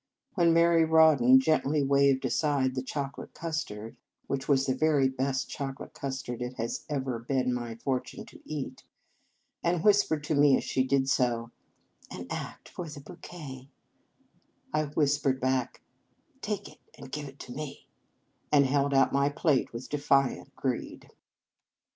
[0.33, 5.93] When Mary Rawdon gently waved aside the chocolate custard which was the very best chocolate
[5.93, 8.83] custard it has ever been my good fortune to eat
[9.63, 11.51] and whispered to me as she did so,"
[12.11, 13.69] An act for the bouquet;"
[14.73, 15.83] I whispered back,
[16.41, 17.87] "Take it, and give it to me,"
[18.51, 21.11] and held out my plate with defiant greed.